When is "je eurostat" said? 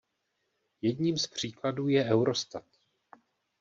1.87-2.63